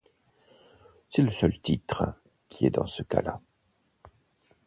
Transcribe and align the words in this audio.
C'est 1.11 1.21
le 1.21 1.29
seul 1.29 1.61
titre 1.61 2.15
qui 2.49 2.65
est 2.65 2.71
dans 2.71 2.87
ce 2.87 3.03
cas 3.03 3.21
là. 3.21 3.39